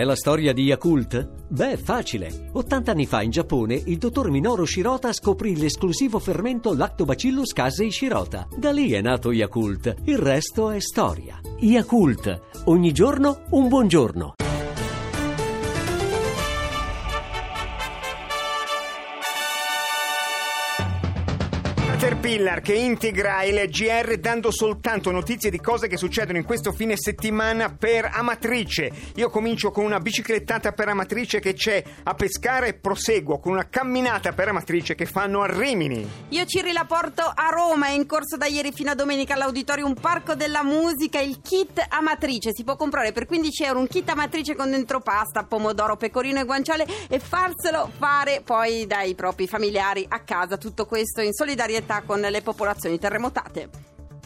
[0.00, 1.28] è la storia di Yakult?
[1.48, 2.48] Beh, facile.
[2.52, 8.48] 80 anni fa in Giappone il dottor Minoru Shirota scoprì l'esclusivo fermento Lactobacillus casei Shirota.
[8.56, 9.96] Da lì è nato Yakult.
[10.04, 11.38] Il resto è storia.
[11.58, 12.40] Yakult.
[12.64, 14.34] Ogni giorno un buongiorno.
[22.30, 26.94] Caterpillar che integra il GR dando soltanto notizie di cose che succedono in questo fine
[26.96, 28.92] settimana per Amatrice.
[29.16, 33.68] Io comincio con una biciclettata per Amatrice che c'è a Pescara e proseguo con una
[33.68, 36.08] camminata per Amatrice che fanno a Rimini.
[36.28, 40.36] Io ci rilaporto a Roma, è in corso da ieri fino a domenica all'Auditorium Parco
[40.36, 42.54] della Musica il kit Amatrice.
[42.54, 46.44] Si può comprare per 15 euro un kit Amatrice con dentro pasta, pomodoro, pecorino e
[46.44, 50.56] guanciale e farselo fare poi dai propri familiari a casa.
[50.56, 53.68] Tutto questo in solidarietà con le popolazioni terremotate.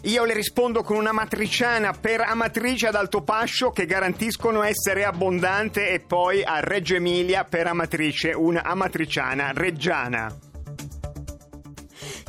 [0.04, 5.88] Io le rispondo con una matriciana per amatrice ad alto pascio che garantiscono essere abbondante
[5.88, 10.43] e poi a Reggio Emilia per amatrice, un'amatriciana reggiana.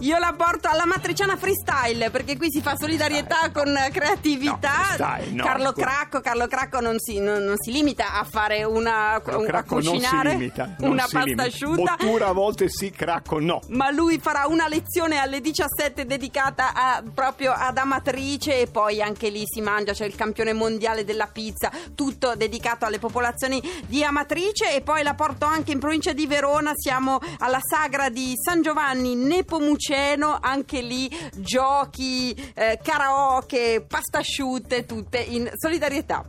[0.06, 4.96] Io la porto alla matriciana freestyle perché qui si fa solidarietà con creatività.
[5.00, 5.44] No, no.
[5.44, 9.80] Carlo Cracco, Carlo Cracco non si, non, non si limita a fare una a Cracco
[9.80, 11.44] non si cucinare limita, non una si pasta limita.
[11.44, 11.96] asciutta.
[11.98, 13.62] Bottura a volte sì, cracco no.
[13.70, 19.30] Ma lui farà una lezione alle 17 dedicata a- proprio ad Amatrice e poi anche
[19.30, 24.76] lì si mangia, c'è il campione mondiale della pizza, tutto dedicato alle popolazioni di Amatrice
[24.76, 29.16] e poi la porto anche in provincia di Verona, siamo alla sagra di San Giovanni
[29.16, 29.94] Nepomuceno,
[30.42, 36.24] anche lì giochi, eh, karaoke, pasta asciutte, tutte in solidarietà.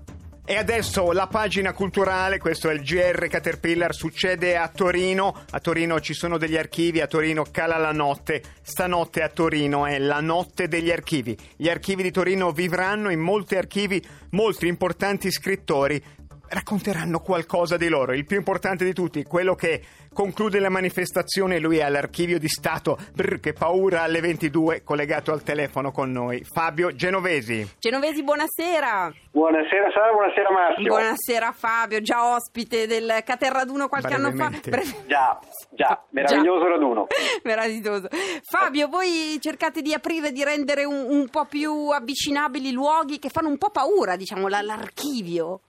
[0.49, 5.43] E adesso la pagina culturale, questo è il GR Caterpillar, succede a Torino.
[5.51, 8.43] A Torino ci sono degli archivi, a Torino cala la notte.
[8.63, 11.37] Stanotte a Torino è la notte degli archivi.
[11.57, 16.01] Gli archivi di Torino vivranno in molti archivi, molti importanti scrittori
[16.49, 18.13] racconteranno qualcosa di loro.
[18.13, 22.99] Il più importante di tutti, quello che conclude la manifestazione, lui è all'archivio di Stato.
[23.13, 26.43] Brr, che paura alle 22, collegato al telefono con noi.
[26.45, 27.75] Fabio Genovesi.
[27.79, 29.13] Genovesi, buonasera.
[29.37, 30.89] Buonasera Sara, buonasera Massimo.
[30.89, 34.51] Buonasera Fabio, già ospite del Caterraduno qualche anno fa.
[35.07, 35.39] Già,
[35.73, 37.07] già, meraviglioso raduno.
[37.45, 38.09] Meraviglioso.
[38.49, 43.49] Fabio, voi cercate di aprire, di rendere un, un po' più avvicinabili luoghi che fanno
[43.49, 45.61] un po' paura, diciamo, la- l'archivio.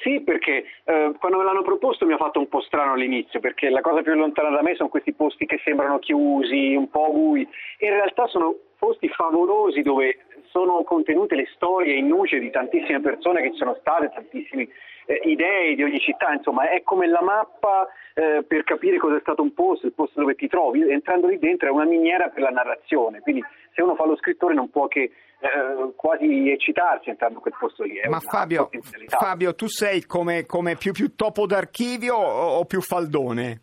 [0.00, 3.70] Sì, perché eh, quando me l'hanno proposto mi ha fatto un po' strano all'inizio, perché
[3.70, 7.46] la cosa più lontana da me sono questi posti che sembrano chiusi, un po' bui.
[7.78, 10.18] In realtà sono posti favolosi dove
[10.52, 14.68] sono contenute le storie in luce di tantissime persone che ci sono state, tantissime
[15.06, 19.20] eh, idee di ogni città, insomma è come la mappa eh, per capire cosa è
[19.20, 22.42] stato un posto, il posto dove ti trovi, entrando lì dentro è una miniera per
[22.42, 23.42] la narrazione, quindi
[23.74, 27.82] se uno fa lo scrittore non può che eh, quasi eccitarsi entrando in quel posto
[27.82, 27.96] lì.
[27.96, 28.68] è Ma Fabio.
[29.06, 33.62] Fabio, tu sei come, come più, più topo d'archivio o, o più faldone?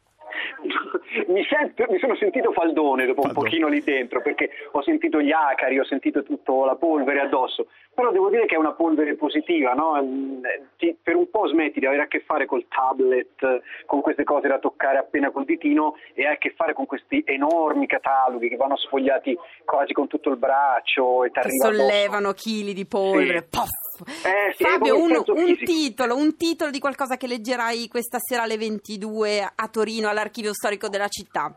[1.29, 3.37] Mi, sento- mi sono sentito faldone dopo Faldone.
[3.39, 7.67] un pochino lì dentro perché ho sentito gli acari, ho sentito tutta la polvere addosso,
[7.93, 9.99] però devo dire che è una polvere positiva, no?
[10.01, 10.43] Mm,
[10.77, 14.47] ti- per un po' smetti di avere a che fare col tablet, con queste cose
[14.47, 18.55] da toccare appena col ditino e hai a che fare con questi enormi cataloghi che
[18.55, 21.81] vanno sfogliati quasi con tutto il braccio e ti Che arriva addosso.
[21.87, 23.39] sollevano chili di polvere.
[23.41, 23.47] Sì.
[23.49, 23.87] Poff.
[24.05, 28.57] Eh, sì, Fabio, un, un titolo, un titolo di qualcosa che leggerai questa sera alle
[28.57, 31.53] 22 a Torino, all'archivio storico della città.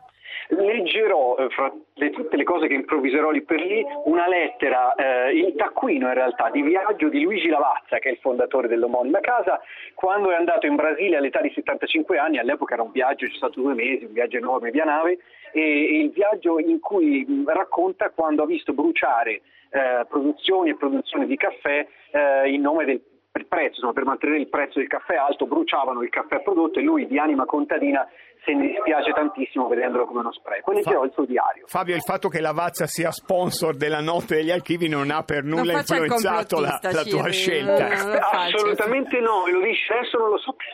[0.49, 5.31] Leggerò, eh, fra le- tutte le cose che improvviserò lì per lì, una lettera, eh,
[5.31, 9.61] il taccuino in realtà, di viaggio di Luigi Lavazza, che è il fondatore dell'omonima casa,
[9.93, 13.61] quando è andato in Brasile all'età di 75 anni, all'epoca era un viaggio, c'è stato
[13.61, 15.19] due mesi, un viaggio enorme via nave,
[15.53, 21.25] e, il viaggio in cui mh, racconta quando ha visto bruciare eh, produzioni e produzioni
[21.25, 23.01] di caffè eh, in nome del
[23.47, 27.07] prezzo, insomma, per mantenere il prezzo del caffè alto, bruciavano il caffè prodotto e lui
[27.07, 28.07] di anima contadina
[28.45, 30.71] se ne dispiace tantissimo vedendolo come uno spreco.
[30.71, 31.65] E leggerò il suo diario.
[31.67, 35.43] Fabio, il fatto che la Vazza sia sponsor della notte degli archivi non ha per
[35.43, 37.87] nulla influenzato la, la tua Ciri, scelta.
[37.87, 38.13] no.
[38.15, 40.71] Assolutamente no, lo dici adesso non lo so più.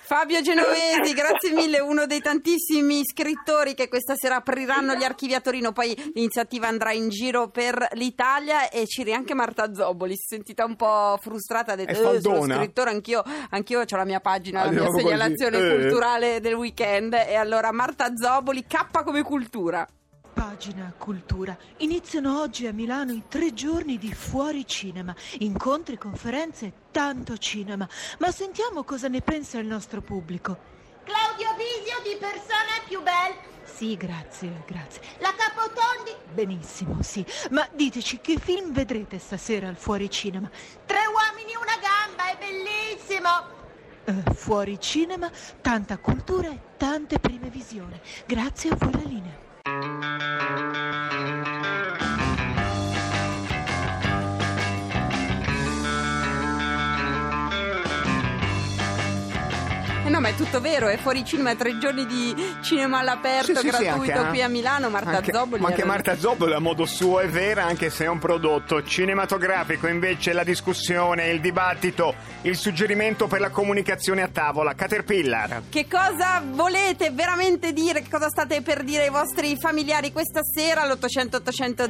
[0.00, 5.40] Fabio Genovesi, grazie mille, uno dei tantissimi scrittori che questa sera apriranno gli archivi a
[5.40, 10.34] Torino, poi l'iniziativa andrà in giro per l'Italia e c'eri anche Marta Zobboli, si è
[10.36, 14.20] sentita un po' frustrata, ha detto "Eh, sono faldona." scrittore, anch'io, anch'io ho la mia
[14.20, 15.78] pagina, la mia proprio così, segnalazione eh.
[15.78, 19.86] culturale del weekend e allora Marta Zobboli, K come cultura.
[20.32, 21.56] Pagina Cultura.
[21.78, 25.14] Iniziano oggi a Milano i tre giorni di fuori cinema.
[25.38, 27.88] Incontri, conferenze, tanto cinema.
[28.18, 30.72] Ma sentiamo cosa ne pensa il nostro pubblico.
[31.04, 33.52] Claudio Visio di persona più bella.
[33.62, 35.02] Sì, grazie, grazie.
[35.18, 36.16] La Capotondi.
[36.32, 37.24] Benissimo, sì.
[37.50, 40.50] Ma diteci che film vedrete stasera al fuori cinema?
[40.84, 43.62] Tre uomini, una gamba, è bellissimo.
[44.06, 45.30] Eh, fuori cinema,
[45.62, 47.98] tanta cultura e tante prime visioni.
[48.26, 49.53] Grazie a voi la linea.
[60.14, 63.60] No, ma è tutto vero, è fuori cinema, tre giorni di cinema all'aperto, Sì, sì,
[63.60, 64.28] sì, gratuito anche, eh.
[64.30, 65.60] qui a Milano, Marta Anche- Zobboli.
[65.60, 68.82] Ma anche era- Marta Zobboli a modo suo è vera, anche se è un prodotto
[68.84, 69.86] cinematografico.
[69.88, 74.74] Invece la discussione, il dibattito, il suggerimento per la comunicazione a tavola.
[74.74, 75.62] Caterpillar.
[75.68, 78.02] Che cosa volete veramente dire?
[78.02, 81.88] Che cosa state per dire ai vostri familiari questa sera all'800 800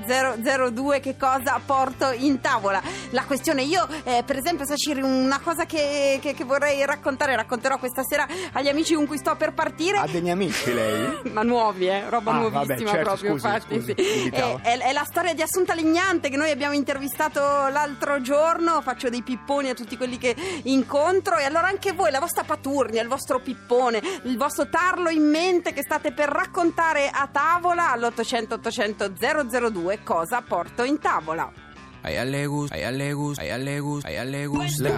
[0.72, 1.00] 002?
[1.00, 2.80] Che cosa porto in tavola?
[3.10, 7.78] La questione, io eh, per esempio Saciri, una cosa che, che- che vorrei raccontare, racconterò
[7.78, 8.13] questa sera
[8.52, 9.98] agli amici con cui sto per partire.
[9.98, 11.20] Ha degli amici lei?
[11.32, 12.08] Ma nuovi, eh?
[12.08, 13.30] roba Ah, nuovissima vabbè, certo, proprio.
[13.32, 14.28] scusi, infatti, scusi, sì.
[14.30, 18.80] È, è- è la storia di Assunta Legnante che noi abbiamo intervistato l'altro giorno.
[18.82, 20.34] Faccio dei pipponi a tutti quelli che
[20.64, 21.36] incontro.
[21.36, 25.72] E allora anche voi, la vostra paturnia, il vostro pippone, il vostro tarlo in mente
[25.72, 29.12] che state per raccontare a tavola all'800 800
[29.70, 31.50] 002 cosa porto in tavola.
[32.02, 34.46] A ella le gusta, a ella le gusta, a ella le gusta, a ella le
[34.46, 34.88] gusta.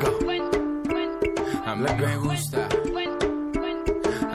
[1.65, 2.67] A mí me gusta.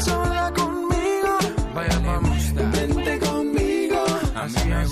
[0.00, 1.38] Sola conmigo.
[1.74, 2.30] Mami,
[2.72, 4.04] vente conmigo,
[4.34, 4.88] así es,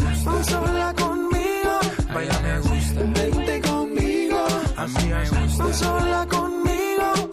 [0.49, 1.73] sola conmigo.
[2.13, 7.31] Baila le gusta, vente conmigo, así es, sola conmigo.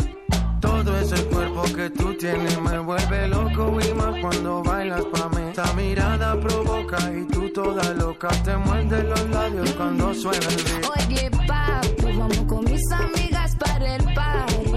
[0.59, 5.51] Todo ese cuerpo que tú tienes me vuelve loco y más cuando bailas pa' mí.
[5.51, 10.85] Esa mirada provoca y tú toda loca te muerde los labios cuando suena el beat.
[10.97, 14.72] Oye, papi, vamos con mis amigas para el party.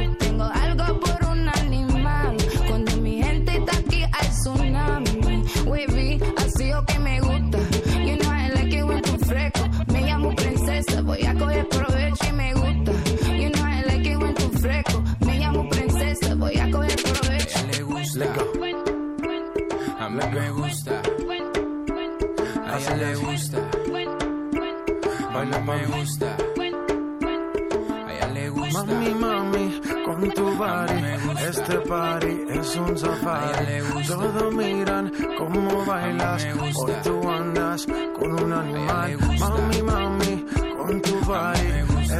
[26.26, 28.06] Gusta.
[28.06, 28.84] A ella le gusta.
[28.84, 31.00] Mami, mami, con tu body,
[31.49, 34.06] este party es un safari.
[34.06, 36.46] Todos miran cómo bailas,
[36.76, 37.87] hoy tú andas
[38.19, 39.19] con un animal.
[39.40, 40.44] Mami, mami,
[40.76, 41.69] con tu body,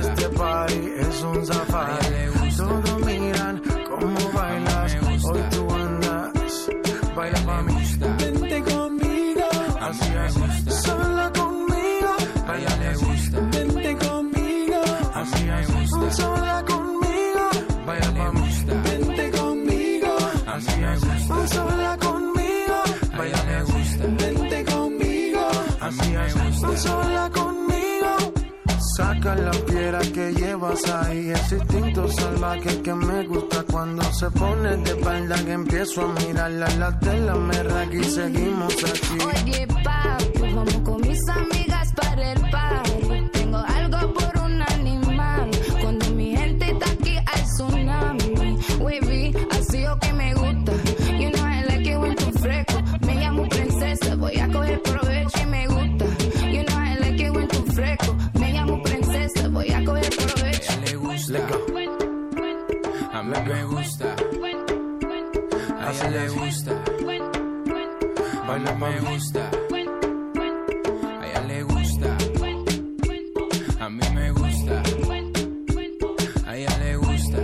[0.01, 2.57] este party es un safari.
[2.57, 6.71] Todos miran cómo bailas, hoy tú andas.
[7.15, 7.75] Baila mami,
[8.19, 9.49] vente conmigo,
[9.81, 10.35] así es,
[16.11, 17.45] sola conmigo.
[17.87, 18.41] Baila mami,
[18.85, 20.17] vente conmigo,
[20.47, 21.01] así es,
[21.53, 22.77] sola conmigo.
[23.17, 25.49] Baila le gusta, vente conmigo,
[25.81, 28.33] así es, sola conmigo.
[28.97, 34.77] Saca la piedra que llevas ahí, ese instinto salvaje que me gusta cuando se pone
[34.79, 39.19] de espalda que empiezo a mirarla, la tela me raga y seguimos aquí.
[39.25, 42.66] Oye, papi, vamos con mis amigas para el party.
[63.17, 64.15] A mí me gusta.
[65.81, 66.73] A ella le gusta.
[68.47, 69.51] Baila me gusta.
[71.23, 72.17] A ella le gusta.
[73.81, 74.83] A mí me gusta.
[76.47, 77.39] A ella le gusta.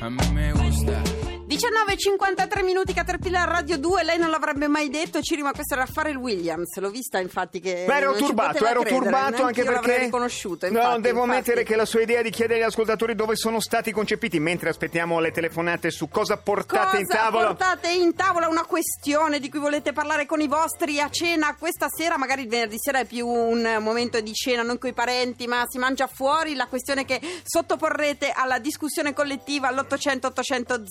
[0.00, 1.21] A mí me gusta.
[1.52, 6.16] 19.53 minuti Caterpillar Radio 2, lei non l'avrebbe mai detto, Ciri, ma questo era Pharrell
[6.16, 9.98] Williams, l'ho vista infatti che Beh, ero turbato, ero credere, turbato anche perché.
[9.98, 10.70] riconosciuto.
[10.70, 11.30] no, infatti, devo infatti.
[11.30, 15.20] ammettere che la sua idea di chiedere agli ascoltatori dove sono stati concepiti mentre aspettiamo
[15.20, 17.46] le telefonate su cosa portate Cosa in tavola.
[17.48, 21.88] portate in tavola una questione di cui volete parlare con i vostri a cena questa
[21.94, 25.46] sera, magari il venerdì sera è più un momento di cena non con i parenti,
[25.46, 30.86] ma si mangia fuori, la questione che sottoporrete alla discussione collettiva all'800 800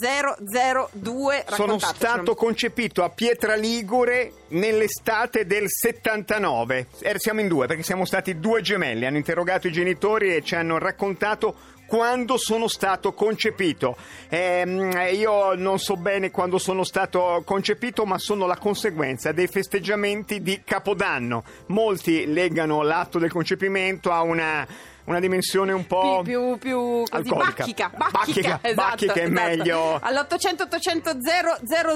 [0.52, 1.46] 02.
[1.48, 6.88] Sono stato concepito a Pietra Ligure nell'estate del 79.
[7.00, 9.06] Eh, siamo in due perché siamo stati due gemelli.
[9.06, 11.56] Hanno interrogato i genitori e ci hanno raccontato
[11.92, 13.98] quando sono stato concepito.
[14.30, 20.42] Ehm, io non so bene quando sono stato concepito, ma sono la conseguenza dei festeggiamenti
[20.42, 21.44] di Capodanno.
[21.68, 24.66] Molti legano l'atto del concepimento a una
[25.06, 26.80] una dimensione un po' più, più, più
[27.10, 27.54] così alcolica.
[27.56, 29.32] bacchica, Bacchica, bacchica, esatto, bacchica è esatto.
[29.32, 29.96] meglio.
[30.02, 31.18] All'800 800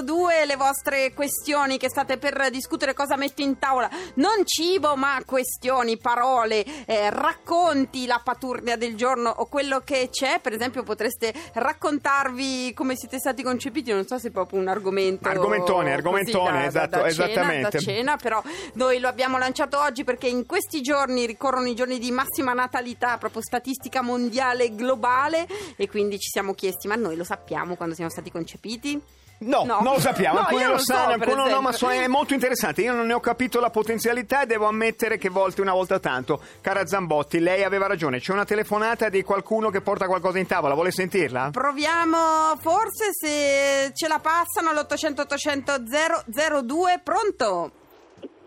[0.04, 3.88] 002 le vostre questioni che state per discutere cosa metto in tavola.
[4.14, 10.40] Non cibo, ma questioni, parole, eh, racconti, la paturnia del giorno o quello che c'è.
[10.40, 15.28] Per esempio potreste raccontarvi come siete stati concepiti, non so se è proprio un argomento
[15.28, 17.68] Argomentone, così argomentone, da- esatto, da cena, esattamente.
[17.70, 18.42] da cena, però
[18.74, 22.94] noi lo abbiamo lanciato oggi perché in questi giorni ricorrono i giorni di massima natalità,
[22.96, 28.10] proprio statistica mondiale globale e quindi ci siamo chiesti, ma noi lo sappiamo quando siamo
[28.10, 29.00] stati concepiti?
[29.38, 29.80] No, No.
[29.82, 32.32] non lo sappiamo, No, alcuni lo so, sanno, per alcuni no, ma so- è molto
[32.32, 32.80] interessante.
[32.80, 36.40] Io non ne ho capito la potenzialità e devo ammettere che volte una volta tanto.
[36.62, 40.72] Cara Zambotti, lei aveva ragione, c'è una telefonata di qualcuno che porta qualcosa in tavola,
[40.72, 41.50] vuole sentirla?
[41.52, 47.72] Proviamo forse se ce la passano all'800 800 002, pronto?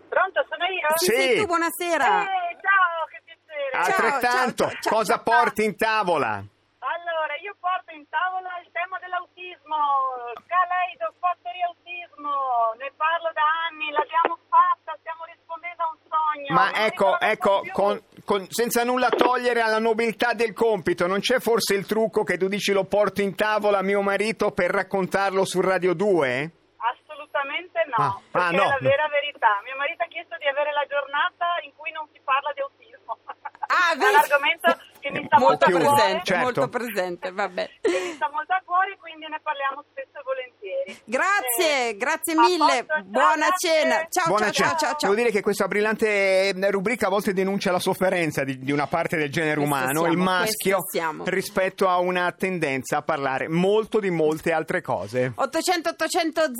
[0.08, 0.88] Pronto, sono io?
[0.96, 1.04] Sì.
[1.06, 2.22] sei tu, buonasera.
[2.22, 3.38] Eh, ciao, che piacere.
[3.46, 5.22] Ciao, Altrettanto, ciao, ciao, cosa ciao.
[5.22, 6.42] porti in tavola?
[6.80, 9.76] Allora, io porto in tavola il tema dell'autismo,
[10.46, 16.54] Caleido, Factory Autismo, ne parlo da anni, l'abbiamo fatta, stiamo rispondendo a un sogno.
[16.54, 21.38] Ma Non ecco, ecco, con- con- senza nulla togliere alla nobiltà del compito, non c'è
[21.38, 25.44] forse il trucco che tu dici lo porto in tavola a mio marito per raccontarlo
[25.44, 26.50] su Radio 2?
[26.80, 28.62] Assolutamente no, Ah, ah, no.
[28.64, 29.60] è la vera verità.
[29.64, 33.18] Mio marito ha chiesto di avere la giornata in cui non si parla di autismo.
[33.70, 34.10] Ah, è vedi?
[34.10, 34.78] un argomento
[35.10, 36.42] che mi sta molto, molto presente, certo.
[36.42, 37.70] molto presente, vabbè.
[37.80, 41.00] che mi sta molto a cuore, quindi ne parliamo spesso e volentieri.
[41.04, 42.84] Grazie, Eh, grazie mille.
[42.84, 44.06] posto, Buona cena.
[44.08, 44.68] Ciao, Buona ciao, cena.
[44.68, 45.10] ciao, ciao, ciao.
[45.10, 48.86] Devo dire che questa brillante eh, rubrica a volte denuncia la sofferenza di, di una
[48.86, 50.78] parte del genere Questo umano, siamo, il maschio,
[51.24, 55.32] rispetto a una tendenza a parlare molto di molte altre cose.
[55.34, 56.50] 800 800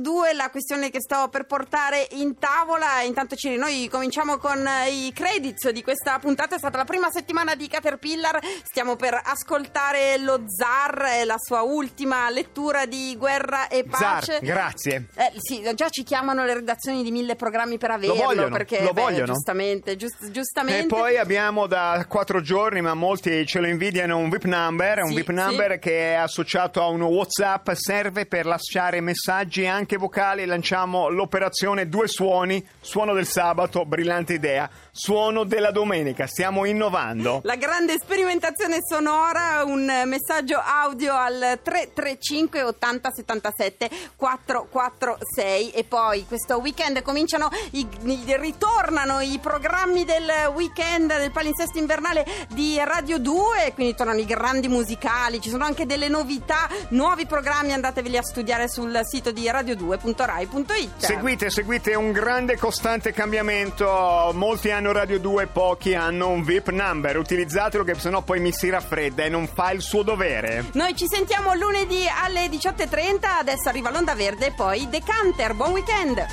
[0.00, 4.90] 002 la questione che sto per portare in tavola intanto Ciri noi cominciamo con eh,
[4.90, 10.16] i credits di questa puntata è stata la prima settimana di Caterpillar stiamo per ascoltare
[10.18, 15.06] lo Zar eh, la sua ultima lettura di Guerra e Pace Zar, grazie.
[15.14, 18.92] Eh, sì, già ci chiamano le redazioni di mille programmi per averlo vogliono, perché lo
[18.92, 19.32] beh, vogliono.
[19.32, 24.30] giustamente giust- giustamente E poi abbiamo da quattro giorni, ma molti ce lo invidiano, un
[24.30, 25.32] VIP number, un Sì, VIP sì.
[25.34, 30.44] number che è associato a un WhatsApp, serve per lasciare messaggi anche vocali.
[30.46, 34.68] Lanciamo l'operazione Due Suoni, suono del sabato, brillante idea,
[35.00, 37.40] suono della domenica, stiamo innovando.
[37.44, 46.58] La grande sperimentazione sonora, un messaggio audio al 335 80 77 446 e poi questo
[46.60, 52.24] weekend cominciano i, i- ritornano i programmi del weekend del palinsesto invernale
[52.54, 57.72] di Radio 2, quindi tornano i grandi musicali, ci sono anche delle novità, nuovi programmi,
[57.74, 61.04] andateveli a studiare sul sito di radio2.rai.it.
[61.04, 64.30] Seguite, seguite un grande costante cambiamento.
[64.32, 67.18] Molti hanno Radio 2, pochi hanno un VIP number.
[67.18, 70.66] Utilizzatelo che sennò poi mi si raffredda e non fa il suo dovere.
[70.74, 75.54] Noi ci sentiamo lunedì alle 18.30, adesso arriva l'onda verde e poi Decanter.
[75.54, 76.24] Buon weekend!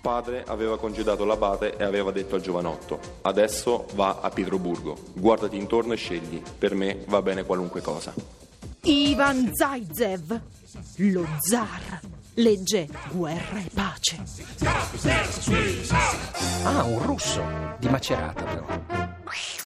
[0.00, 4.96] Padre aveva congedato l'abate e aveva detto al giovanotto: Adesso va a Pietroburgo.
[5.12, 6.42] Guardati intorno e scegli.
[6.58, 8.12] Per me va bene qualunque cosa.
[8.82, 10.40] Ivan Zaitsev,
[10.96, 12.00] lo zar,
[12.38, 14.22] legge Guerra e Pace.
[16.62, 17.42] Ah, un russo.
[17.78, 18.66] Di Macerata, però.